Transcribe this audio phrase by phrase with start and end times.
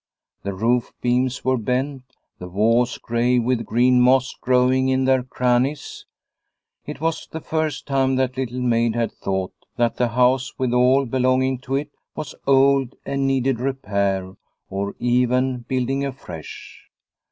[0.41, 6.07] The roof beams were bent, the walls grey with green moss growing in their crannies.
[6.87, 11.05] It was the first time that Little Maid had thought that the house with all
[11.05, 14.33] belonging to it was old and needed repair
[14.71, 16.89] or even building afresh.